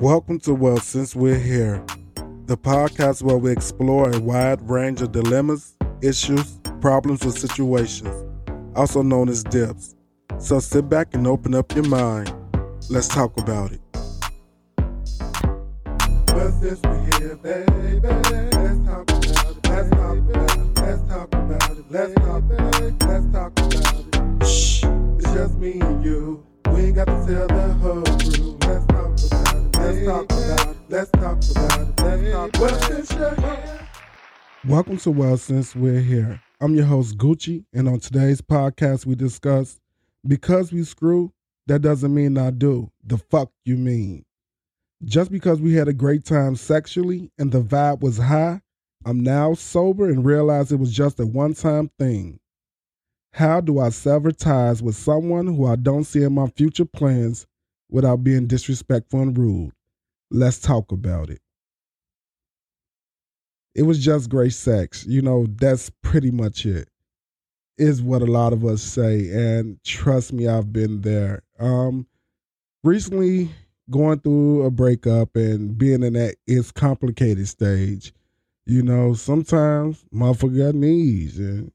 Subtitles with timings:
[0.00, 1.84] Welcome to Well Since We're Here,
[2.46, 8.14] the podcast where we explore a wide range of dilemmas, issues, problems, or situations,
[8.76, 9.96] also known as dips.
[10.38, 12.32] So sit back and open up your mind.
[12.88, 13.80] Let's talk about it.
[16.28, 19.68] Well, since we're here, baby, let's talk about it.
[19.68, 20.78] Let's talk about it.
[20.78, 21.90] Let's talk about it.
[21.90, 23.02] Let's talk about it.
[23.02, 24.46] Let's talk about it.
[24.46, 24.84] Shh,
[25.18, 26.46] it's just me and you.
[26.72, 28.47] We ain't got to tell the whole crew.
[30.00, 30.76] Let's talk about it.
[30.88, 31.98] Let's talk about it.
[31.98, 33.80] Let's talk well, since.
[34.64, 36.40] Welcome to Well Since We're Here.
[36.60, 39.80] I'm your host, Gucci, and on today's podcast, we discuss
[40.24, 41.32] because we screw,
[41.66, 42.92] that doesn't mean I do.
[43.02, 44.24] The fuck you mean?
[45.04, 48.60] Just because we had a great time sexually and the vibe was high,
[49.04, 52.38] I'm now sober and realize it was just a one time thing.
[53.32, 57.48] How do I sever ties with someone who I don't see in my future plans
[57.90, 59.72] without being disrespectful and rude?
[60.30, 61.40] Let's talk about it.
[63.74, 65.06] It was just great sex.
[65.06, 66.88] You know, that's pretty much it.
[67.78, 69.30] Is what a lot of us say.
[69.30, 71.42] And trust me, I've been there.
[71.60, 72.06] Um
[72.84, 73.50] recently
[73.90, 78.12] going through a breakup and being in that it's complicated stage,
[78.66, 81.72] you know, sometimes motherfucker got needs and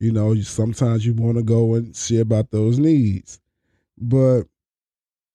[0.00, 3.40] you know, sometimes you want to go and see about those needs.
[3.96, 4.44] But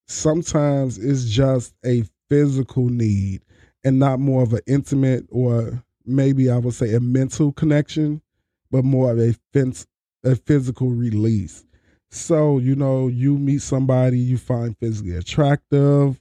[0.10, 3.42] sometimes it's just a physical need
[3.84, 8.22] and not more of an intimate or maybe I would say a mental connection,
[8.72, 9.88] but more of a, fence
[10.24, 11.66] a physical release.
[12.12, 16.20] So, you know, you meet somebody you find physically attractive,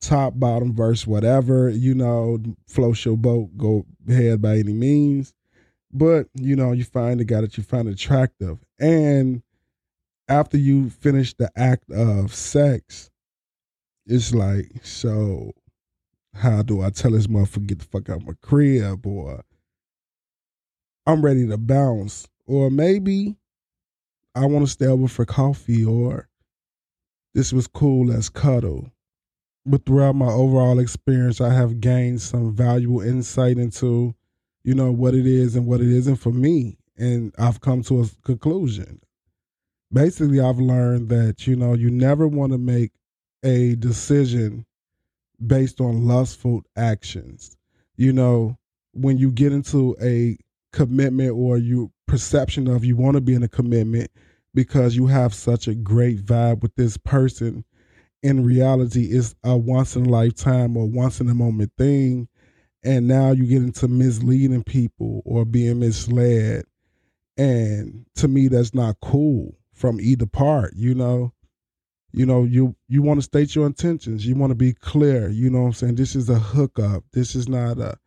[0.00, 2.38] top, bottom, verse, whatever, you know,
[2.68, 5.34] float your boat, go ahead by any means.
[5.92, 8.58] But, you know, you find the guy that you find attractive.
[8.78, 9.42] And
[10.28, 13.10] after you finish the act of sex,
[14.06, 15.52] it's like, so
[16.34, 19.44] how do I tell this motherfucker get the fuck out of my crib or
[21.06, 22.28] I'm ready to bounce?
[22.46, 23.36] Or maybe
[24.34, 26.28] I want to stay over for coffee or
[27.34, 28.90] this was cool, let's cuddle.
[29.66, 34.14] But throughout my overall experience, I have gained some valuable insight into,
[34.64, 36.78] you know, what it is and what it isn't for me.
[36.96, 39.00] And I've come to a conclusion.
[39.92, 42.92] Basically, I've learned that, you know, you never want to make
[43.42, 44.66] a decision
[45.44, 47.56] based on lustful actions.
[47.96, 48.58] You know,
[48.92, 50.36] when you get into a
[50.72, 54.10] commitment or you perception of you want to be in a commitment
[54.54, 57.64] because you have such a great vibe with this person
[58.22, 62.28] in reality it's a once in a lifetime or once in a moment thing.
[62.84, 66.64] And now you get into misleading people or being misled.
[67.36, 71.32] And to me that's not cool from either part you know?
[72.12, 74.26] You know you you want to state your intentions.
[74.26, 75.94] You want to be clear you know what i'm saying?
[75.96, 77.04] This is a hookup.
[77.12, 77.98] This is not a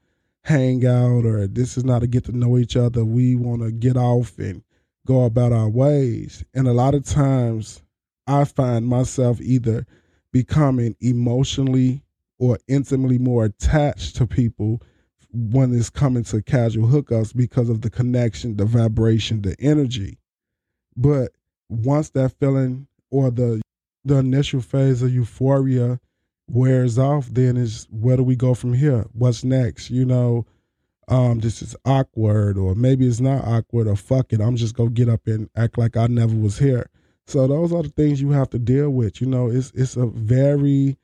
[0.43, 3.05] hangout or this is not a get to know each other.
[3.05, 4.63] We want to get off and
[5.05, 6.43] go about our ways.
[6.53, 7.81] And a lot of times
[8.27, 9.85] i find myself either
[10.31, 12.03] becoming emotionally
[12.39, 14.81] or intimately more attached to people
[15.33, 20.17] when it's coming to casual hookups because of the connection the vibration the energy.
[20.97, 21.31] But
[21.71, 23.61] once that feeling or the
[24.03, 25.99] the initial phase of euphoria
[26.49, 29.05] wears off, then is where do we go from here?
[29.13, 29.89] What's next?
[29.89, 30.45] You know,
[31.07, 34.89] um, this is awkward, or maybe it's not awkward, or fuck it, I'm just gonna
[34.89, 36.89] get up and act like I never was here.
[37.27, 39.21] So those are the things you have to deal with.
[39.21, 40.97] You know, it's it's a very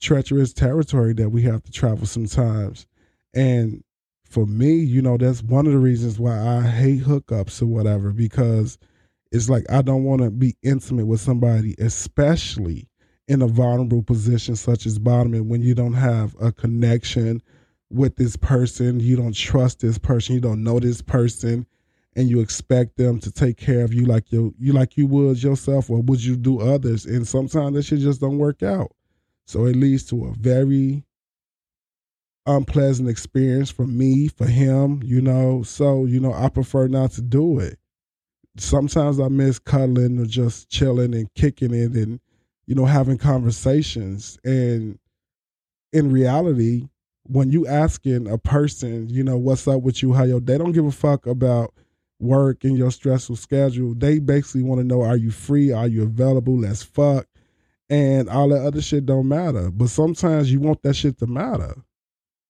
[0.00, 2.86] treacherous territory that we have to travel sometimes.
[3.34, 3.82] And
[4.28, 8.12] for me, you know, that's one of the reasons why I hate hookups or whatever,
[8.12, 8.78] because
[9.34, 12.88] it's like I don't want to be intimate with somebody, especially
[13.26, 17.42] in a vulnerable position such as bottoming when you don't have a connection
[17.90, 21.66] with this person, you don't trust this person, you don't know this person,
[22.14, 25.42] and you expect them to take care of you like you you like you would
[25.42, 27.04] yourself or would you do others.
[27.04, 28.92] And sometimes that shit just don't work out.
[29.46, 31.04] So it leads to a very
[32.46, 35.64] unpleasant experience for me, for him, you know.
[35.64, 37.80] So, you know, I prefer not to do it
[38.56, 42.20] sometimes I miss cuddling or just chilling and kicking it and,
[42.66, 44.38] you know, having conversations.
[44.44, 44.98] And
[45.92, 46.88] in reality,
[47.24, 50.72] when you asking a person, you know, what's up with you, how your they don't
[50.72, 51.74] give a fuck about
[52.20, 53.94] work and your stressful schedule.
[53.94, 55.72] They basically want to know are you free?
[55.72, 56.58] Are you available?
[56.58, 57.26] Let's fuck.
[57.90, 59.70] And all that other shit don't matter.
[59.70, 61.74] But sometimes you want that shit to matter.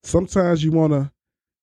[0.03, 1.11] Sometimes you want to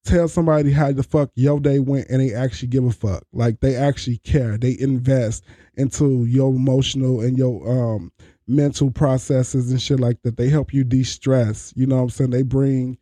[0.03, 3.23] tell somebody how the fuck your day went and they actually give a fuck.
[3.33, 4.57] Like they actually care.
[4.57, 5.45] They invest
[5.75, 8.11] into your emotional and your um
[8.47, 10.37] mental processes and shit like that.
[10.37, 11.73] They help you de-stress.
[11.75, 12.29] You know what I'm saying?
[12.31, 12.97] They bring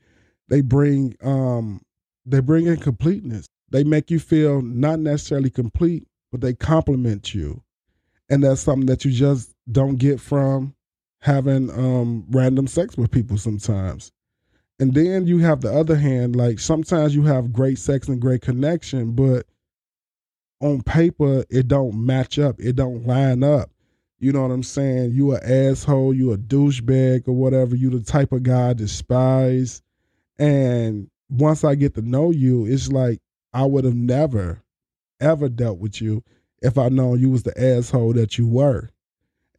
[0.50, 1.82] they bring um
[2.26, 3.48] they bring in completeness.
[3.70, 7.64] They make you feel not necessarily complete, but they complement you.
[8.30, 10.76] And that's something that you just don't get from
[11.22, 14.12] having um random sex with people sometimes.
[14.80, 18.42] And then you have the other hand, like sometimes you have great sex and great
[18.42, 19.46] connection, but
[20.62, 22.56] on paper it don't match up.
[22.60, 23.70] It don't line up.
[24.20, 25.12] You know what I'm saying?
[25.12, 27.76] You a asshole, you a douchebag or whatever.
[27.76, 29.82] You the type of guy I despise.
[30.38, 33.20] And once I get to know you, it's like
[33.54, 34.62] I would have never,
[35.20, 36.24] ever dealt with you
[36.62, 38.90] if I known you was the asshole that you were.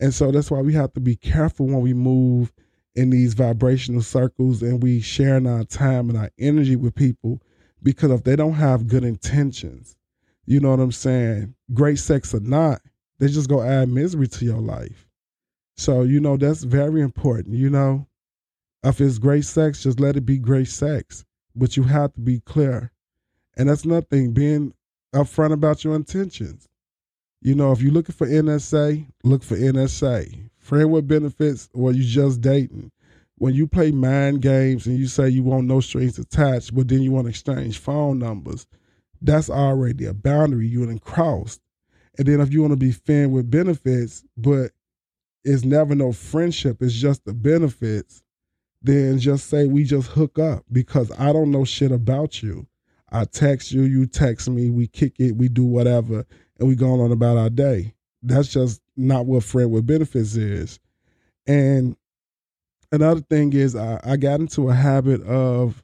[0.01, 2.53] And so that's why we have to be careful when we move
[2.95, 7.41] in these vibrational circles and we sharing our time and our energy with people
[7.83, 9.97] because if they don't have good intentions,
[10.47, 11.55] you know what I'm saying?
[11.73, 12.81] Great sex or not,
[13.19, 15.07] they just go add misery to your life.
[15.77, 17.55] So, you know, that's very important.
[17.55, 18.07] You know,
[18.83, 21.25] if it's great sex, just let it be great sex.
[21.55, 22.93] But you have to be clear.
[23.57, 24.75] And that's nothing, being
[25.15, 26.69] upfront about your intentions.
[27.41, 30.50] You know, if you're looking for NSA, look for NSA.
[30.71, 32.93] Friend with benefits or you just dating.
[33.39, 37.03] When you play mind games and you say you want no strings attached, but then
[37.03, 38.69] you want to exchange phone numbers,
[39.21, 41.61] that's already a boundary you have crossed.
[42.17, 44.71] And then if you want to be fan with benefits, but
[45.43, 48.23] it's never no friendship, it's just the benefits,
[48.81, 52.69] then just say we just hook up because I don't know shit about you.
[53.11, 56.25] I text you, you text me, we kick it, we do whatever,
[56.61, 57.93] and we go on about our day.
[58.23, 60.79] That's just not what friend with benefits is.
[61.47, 61.97] And
[62.93, 65.83] another thing is I, I got into a habit of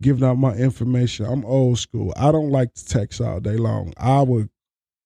[0.00, 1.26] giving out my information.
[1.26, 2.12] I'm old school.
[2.16, 3.92] I don't like to text all day long.
[3.96, 4.48] I would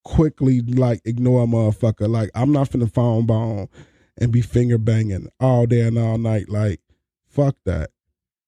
[0.05, 2.09] quickly like ignore a motherfucker.
[2.09, 3.69] Like I'm not finna phone bone
[4.19, 6.49] and be finger banging all day and all night.
[6.49, 6.81] Like
[7.29, 7.91] fuck that.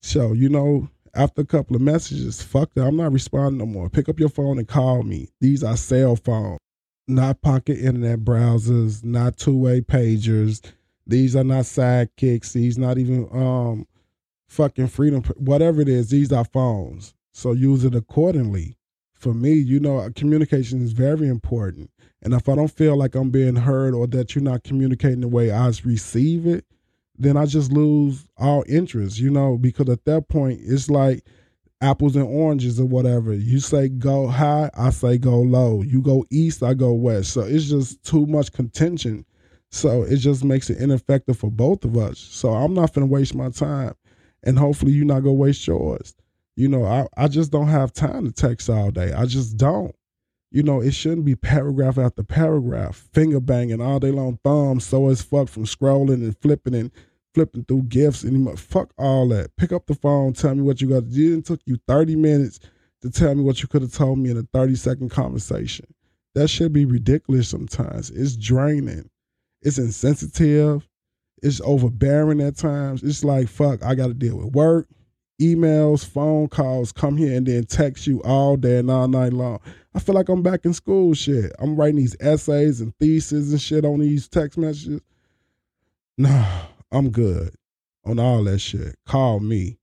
[0.03, 2.87] So you know, after a couple of messages, fuck that.
[2.87, 3.89] I'm not responding no more.
[3.89, 5.29] Pick up your phone and call me.
[5.41, 6.59] These are cell phones,
[7.07, 10.61] not pocket internet browsers, not two way pagers.
[11.07, 12.53] These are not sidekicks.
[12.53, 13.87] These not even um
[14.49, 15.23] fucking freedom.
[15.37, 17.15] Whatever it is, these are phones.
[17.33, 18.77] So use it accordingly
[19.25, 21.91] for me, you know, communication is very important.
[22.21, 25.29] And if I don't feel like I'm being heard or that you're not communicating the
[25.29, 26.67] way I receive it,
[27.17, 31.25] then I just lose all interest, you know, because at that point it's like
[31.81, 33.35] apples and oranges or whatever.
[33.35, 35.83] You say go high, I say go low.
[35.83, 37.33] You go east, I go west.
[37.33, 39.25] So it's just too much contention.
[39.71, 42.19] So it just makes it ineffective for both of us.
[42.19, 43.95] So I'm not gonna waste my time.
[44.43, 46.15] And hopefully you're not gonna waste yours.
[46.57, 49.13] You know, I, I just don't have time to text all day.
[49.13, 49.95] I just don't.
[50.53, 55.09] You know, it shouldn't be paragraph after paragraph, finger banging all day long, thumbs so
[55.09, 56.93] as fuck from scrolling and flipping and
[57.35, 59.55] flipping through gifts and fuck all that.
[59.57, 61.05] Pick up the phone, tell me what you got.
[61.11, 62.61] It took you 30 minutes
[63.03, 65.87] to tell me what you could have told me in a 30 second conversation.
[66.35, 68.11] That should be ridiculous sometimes.
[68.11, 69.11] It's draining.
[69.63, 70.89] It's insensitive.
[71.43, 73.03] It's overbearing at times.
[73.03, 74.87] It's like, fuck, I got to deal with work
[75.41, 79.61] emails, phone calls, come here and then text you all day and all night long.
[79.95, 81.53] I feel like I'm back in school shit.
[81.59, 85.01] I'm writing these essays and theses and shit on these text messages.
[86.17, 86.47] No,
[86.93, 87.55] I'm good
[88.05, 88.97] on all that shit.
[89.07, 89.79] Call me.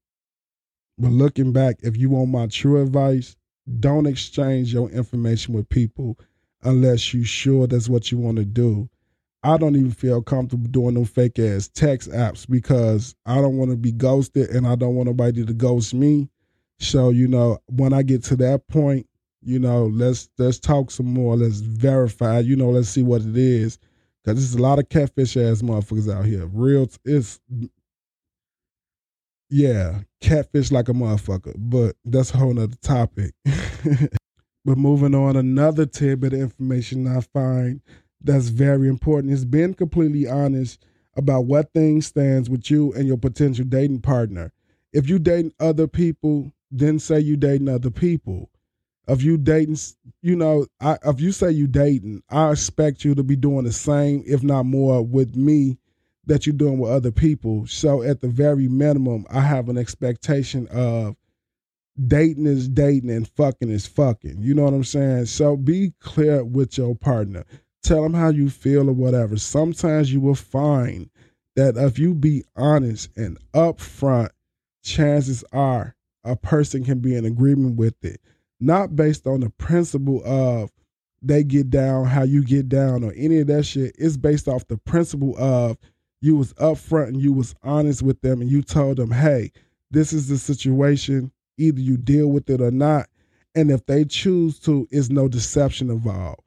[0.97, 3.35] But looking back, if you want my true advice,
[3.79, 6.17] don't exchange your information with people
[6.63, 8.89] unless you sure that's what you want to do.
[9.43, 13.71] I don't even feel comfortable doing them fake ass text apps because I don't want
[13.71, 16.29] to be ghosted and I don't want nobody to ghost me.
[16.79, 19.07] So, you know, when I get to that point,
[19.43, 21.35] you know, let's let's talk some more.
[21.35, 23.79] Let's verify, you know, let's see what it is.
[24.23, 26.45] Cause there's a lot of catfish ass motherfuckers out here.
[26.45, 27.39] Real it's
[29.49, 31.53] yeah, catfish like a motherfucker.
[31.57, 33.33] But that's a whole nother topic.
[34.65, 37.81] but moving on, another tidbit of information I find
[38.23, 40.85] that's very important is being completely honest
[41.15, 44.53] about what things stands with you and your potential dating partner.
[44.93, 48.50] If you dating other people, then say you dating other people.
[49.07, 49.77] If you dating,
[50.21, 53.73] you know, I, if you say you dating, I expect you to be doing the
[53.73, 55.77] same, if not more, with me
[56.27, 57.65] that you're doing with other people.
[57.67, 61.15] So at the very minimum, I have an expectation of
[62.07, 64.37] dating is dating and fucking is fucking.
[64.39, 65.25] You know what I'm saying?
[65.25, 67.43] So be clear with your partner
[67.81, 69.37] tell them how you feel or whatever.
[69.37, 71.09] Sometimes you will find
[71.55, 74.29] that if you be honest and upfront,
[74.83, 78.21] chances are a person can be in agreement with it,
[78.61, 80.71] not based on the principle of
[81.21, 83.95] they get down how you get down or any of that shit.
[83.97, 85.77] It's based off the principle of
[86.21, 89.51] you was upfront and you was honest with them and you told them, hey,
[89.91, 91.31] this is the situation.
[91.57, 93.07] Either you deal with it or not.
[93.53, 96.41] And if they choose to, is no deception involved.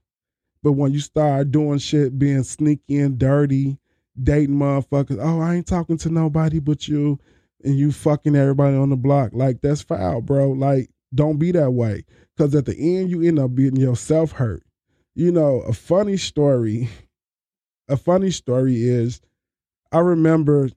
[0.63, 3.79] But when you start doing shit, being sneaky and dirty,
[4.21, 7.19] dating motherfuckers, oh, I ain't talking to nobody but you,
[7.63, 10.53] and you fucking everybody on the block, like that's foul, bro.
[10.53, 12.05] Like, don't be that way.
[12.37, 14.63] Cause at the end you end up being yourself hurt.
[15.15, 16.89] You know, a funny story,
[17.89, 19.21] a funny story is
[19.93, 20.71] I remember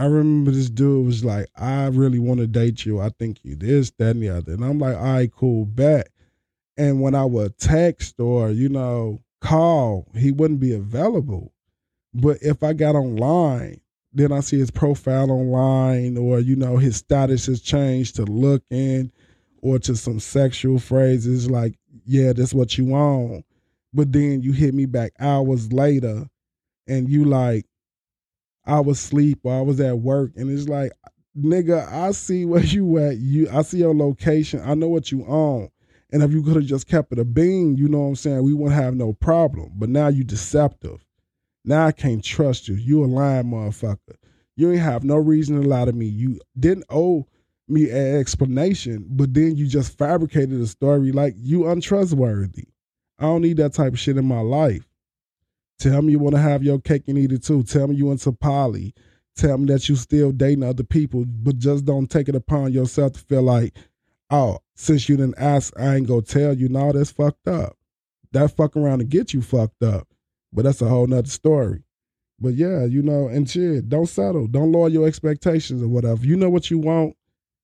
[0.00, 3.00] I remember this dude was like, I really want to date you.
[3.00, 4.54] I think you this, that, and the other.
[4.54, 6.08] And I'm like, all right, cool, bet.
[6.78, 11.52] And when I would text or, you know, call, he wouldn't be available.
[12.14, 13.82] But if I got online,
[14.14, 19.12] then I see his profile online or, you know, his status has changed to looking
[19.62, 23.44] or to some sexual phrases like, yeah, that's what you want.
[23.92, 26.28] But then you hit me back hours later
[26.86, 27.66] and you like,
[28.64, 30.32] I was asleep or I was at work.
[30.36, 30.92] And it's like,
[31.36, 33.18] nigga, I see where you at.
[33.18, 34.60] You I see your location.
[34.64, 35.70] I know what you own.
[36.12, 38.42] And if you could have just kept it a bean, you know what I'm saying,
[38.42, 39.72] we wouldn't have no problem.
[39.76, 41.04] But now you deceptive.
[41.64, 42.74] Now I can't trust you.
[42.74, 44.16] You a lying motherfucker.
[44.56, 46.06] You ain't have no reason to lie to me.
[46.06, 47.26] You didn't owe
[47.70, 52.68] me an explanation, but then you just fabricated a story like you untrustworthy.
[53.18, 54.86] I don't need that type of shit in my life.
[55.78, 57.62] Tell me you want to have your cake and eat it too.
[57.62, 58.94] Tell me you into poly.
[59.36, 63.12] Tell me that you still dating other people, but just don't take it upon yourself
[63.14, 63.74] to feel like,
[64.30, 66.68] oh, since you didn't ask, I ain't gonna tell you.
[66.68, 67.76] No, that's fucked up.
[68.32, 70.08] That fuck around and get you fucked up.
[70.52, 71.84] But that's a whole nother story.
[72.38, 74.46] But yeah, you know, and shit, don't settle.
[74.46, 76.24] Don't lower your expectations or whatever.
[76.24, 77.14] You know what you want,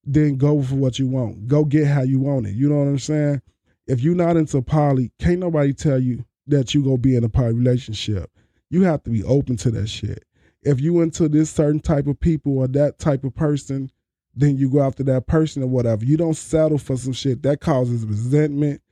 [0.06, 1.48] then go for what you want.
[1.48, 2.54] Go get how you want it.
[2.54, 3.42] You know what I'm saying?
[3.86, 7.28] If you're not into poly, can't nobody tell you that you gonna be in a
[7.28, 8.30] poly relationship.
[8.70, 10.24] You have to be open to that shit.
[10.62, 13.90] If you into this certain type of people or that type of person,
[14.34, 16.04] then you go after that person or whatever.
[16.04, 18.82] You don't settle for some shit that causes resentment.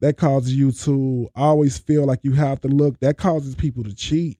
[0.00, 2.98] That causes you to always feel like you have to look.
[3.00, 4.38] That causes people to cheat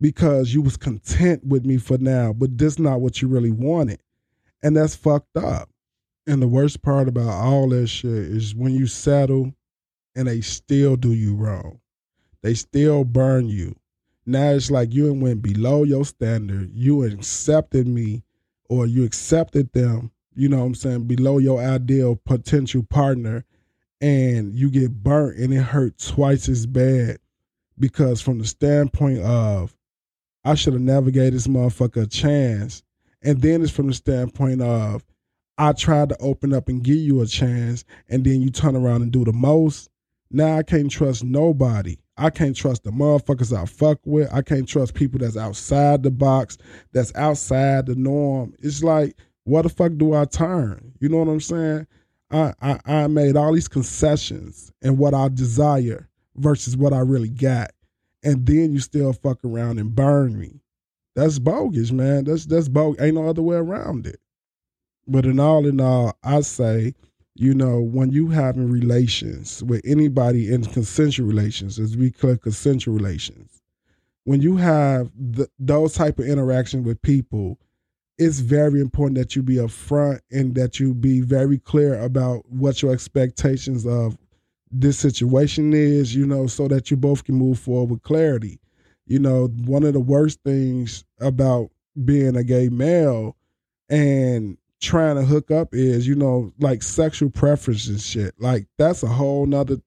[0.00, 4.00] because you was content with me for now, but this not what you really wanted.
[4.62, 5.68] And that's fucked up.
[6.26, 9.52] And the worst part about all that shit is when you settle
[10.14, 11.80] and they still do you wrong.
[12.42, 13.76] They still burn you.
[14.24, 16.70] Now it's like you went below your standard.
[16.72, 18.22] You accepted me
[18.68, 23.44] or you accepted them, you know what I'm saying, below your ideal potential partner
[24.00, 27.18] and you get burnt and it hurt twice as bad
[27.78, 29.76] because from the standpoint of
[30.44, 32.82] I should have never gave this motherfucker a chance.
[33.22, 35.04] And then it's from the standpoint of
[35.58, 39.02] I tried to open up and give you a chance, and then you turn around
[39.02, 39.90] and do the most.
[40.30, 41.96] Now I can't trust nobody.
[42.16, 44.32] I can't trust the motherfuckers I fuck with.
[44.32, 46.58] I can't trust people that's outside the box,
[46.92, 48.54] that's outside the norm.
[48.60, 50.92] It's like, what the fuck do I turn?
[51.00, 51.86] You know what I'm saying?
[52.30, 57.28] I, I, I made all these concessions and what I desire versus what I really
[57.28, 57.72] got.
[58.22, 60.60] And then you still fuck around and burn me.
[61.14, 62.24] That's bogus, man.
[62.24, 63.02] That's that's bogus.
[63.02, 64.18] Ain't no other way around it.
[65.06, 66.94] But in all in all, I say,
[67.34, 72.94] you know, when you having relations with anybody in consensual relations, as we call consensual
[72.94, 73.62] relations,
[74.24, 77.58] when you have the, those type of interaction with people,
[78.18, 82.82] it's very important that you be upfront and that you be very clear about what
[82.82, 84.16] your expectations of
[84.70, 88.60] this situation is, you know, so that you both can move forward with clarity.
[89.06, 91.70] You know, one of the worst things about
[92.04, 93.36] being a gay male
[93.88, 98.34] and trying to hook up is, you know, like sexual preferences shit.
[98.38, 99.78] Like that's a whole nother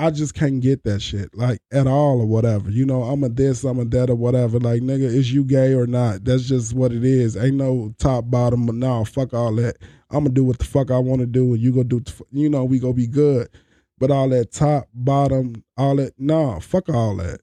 [0.00, 2.70] I just can't get that shit, like at all or whatever.
[2.70, 4.58] You know, I'm a this, I'm a that or whatever.
[4.58, 6.24] Like, nigga, is you gay or not?
[6.24, 7.36] That's just what it is.
[7.36, 9.76] Ain't no top, bottom, but no, fuck all that.
[10.08, 12.64] I'm gonna do what the fuck I wanna do and you go do, you know,
[12.64, 13.50] we gonna be good.
[13.98, 17.42] But all that top, bottom, all that, nah, fuck all that.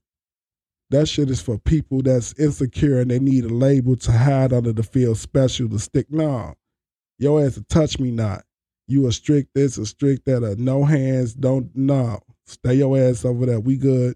[0.90, 4.74] That shit is for people that's insecure and they need a label to hide under
[4.74, 6.12] the feel special to stick.
[6.12, 6.54] Nah,
[7.18, 8.44] your ass to touch me not.
[8.88, 12.20] You a strict this, a strict that, a no hands, don't, nah.
[12.46, 13.60] Stay your ass over there.
[13.60, 14.16] We good.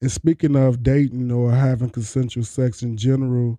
[0.00, 3.58] And speaking of dating or having consensual sex in general,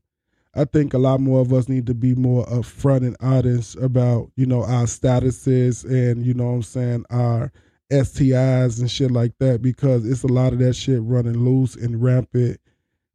[0.56, 4.32] I think a lot more of us need to be more upfront and honest about,
[4.36, 7.52] you know, our statuses and, you know what I'm saying, our
[7.92, 12.02] STIs and shit like that because it's a lot of that shit running loose and
[12.02, 12.60] rampant,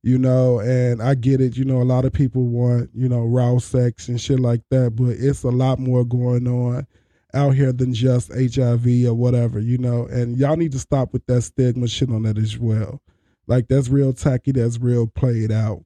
[0.08, 3.24] you know, and I get it, you know, a lot of people want, you know,
[3.24, 6.86] raw sex and shit like that, but it's a lot more going on
[7.34, 10.06] out here than just HIV or whatever, you know.
[10.06, 13.02] And y'all need to stop with that stigma shit on that as well.
[13.46, 15.84] Like that's real tacky, that's real played out.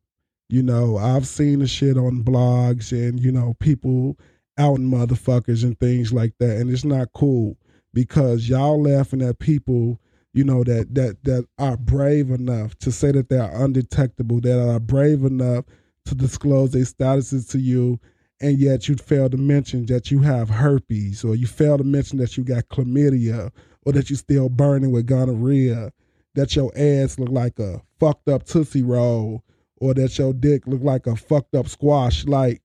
[0.48, 4.16] You know, I've seen the shit on blogs and, you know, people
[4.56, 6.58] outing motherfuckers and things like that.
[6.58, 7.56] And it's not cool
[7.92, 9.98] because y'all laughing at people,
[10.34, 14.80] you know, that that that are brave enough to say that they're undetectable, that are
[14.80, 15.64] brave enough
[16.06, 18.00] to disclose their statuses to you,
[18.40, 22.18] and yet you fail to mention that you have herpes, or you fail to mention
[22.18, 23.50] that you got chlamydia,
[23.84, 25.92] or that you're still burning with gonorrhea,
[26.34, 29.44] that your ass look like a fucked up tootsie roll,
[29.76, 32.24] or that your dick look like a fucked up squash.
[32.24, 32.62] Like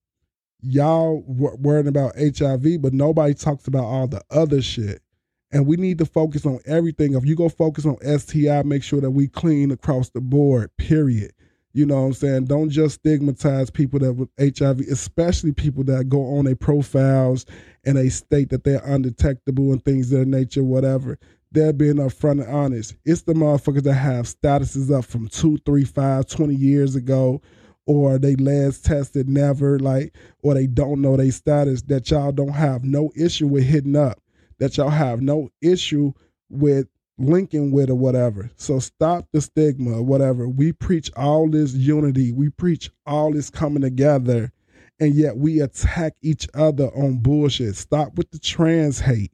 [0.62, 5.02] y'all worrying about HIV, but nobody talks about all the other shit.
[5.52, 7.14] And we need to focus on everything.
[7.14, 11.32] If you go focus on STI, make sure that we clean across the board, period.
[11.74, 12.46] You know what I'm saying?
[12.46, 17.46] Don't just stigmatize people that with HIV, especially people that go on their profiles
[17.86, 21.20] and they state that they're undetectable and things of that nature, whatever.
[21.52, 22.96] They're being upfront and honest.
[23.06, 27.42] It's the motherfuckers that have statuses up from two, three, five, 20 years ago,
[27.86, 32.50] or they last tested never, like, or they don't know their status that y'all don't
[32.50, 34.20] have no issue with hitting up
[34.60, 36.14] that y'all have no issue
[36.50, 36.88] with
[37.18, 38.50] linking with or whatever.
[38.56, 40.48] So stop the stigma or whatever.
[40.48, 44.52] We preach all this unity, we preach all this coming together,
[45.00, 47.76] and yet we attack each other on bullshit.
[47.76, 49.32] Stop with the trans hate.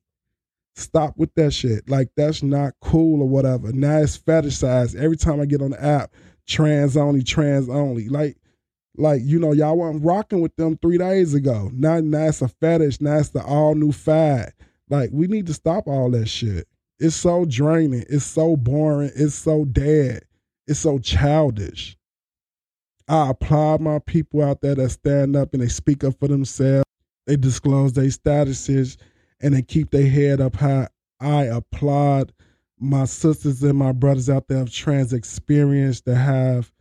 [0.76, 1.88] Stop with that shit.
[1.90, 3.72] Like that's not cool or whatever.
[3.72, 4.96] Now it's fetishized.
[4.96, 6.14] Every time I get on the app,
[6.48, 8.10] trans only, trans only.
[8.10, 8.38] Like,
[8.98, 11.70] like you know, y'all weren't rocking with them three days ago.
[11.74, 13.02] Now, now it's a fetish.
[13.02, 14.54] Now it's the all new fad.
[14.94, 16.68] Like we need to stop all that shit.
[17.00, 18.06] It's so draining.
[18.10, 19.10] It's so boring.
[19.16, 20.22] It's so dead.
[20.68, 21.98] It's so childish.
[23.08, 26.86] I applaud my people out there that stand up and they speak up for themselves.
[27.26, 28.98] They disclose their statuses
[29.42, 30.90] and they keep their head up high.
[31.20, 32.32] I applaud
[32.80, 36.72] my sisters and my brothers out there of trans experience that have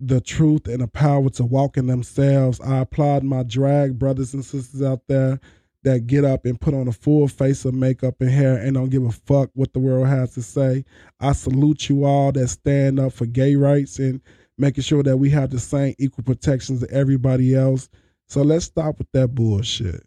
[0.00, 2.60] the truth and the power to walk in themselves.
[2.60, 5.38] I applaud my drag brothers and sisters out there
[5.86, 8.90] that get up and put on a full face of makeup and hair and don't
[8.90, 10.84] give a fuck what the world has to say.
[11.20, 14.20] I salute you all that stand up for gay rights and
[14.58, 17.88] making sure that we have the same equal protections as everybody else.
[18.26, 20.02] So let's stop with that bullshit.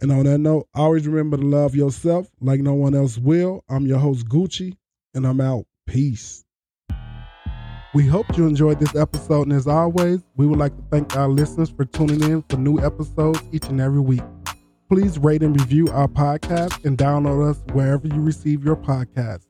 [0.00, 3.64] And on that note, always remember to love yourself like no one else will.
[3.68, 4.76] I'm your host, Gucci,
[5.12, 5.66] and I'm out.
[5.86, 6.44] Peace.
[7.94, 11.28] We hope you enjoyed this episode, and as always, we would like to thank our
[11.28, 14.22] listeners for tuning in for new episodes each and every week.
[14.94, 19.42] Please rate and review our podcast and download us wherever you receive your podcast.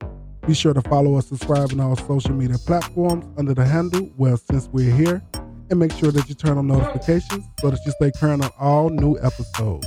[0.47, 4.39] Be sure to follow us, subscribe on our social media platforms under the handle Well
[4.39, 5.23] Since We're Here,
[5.69, 8.89] and make sure that you turn on notifications so that you stay current on all
[8.89, 9.87] new episodes.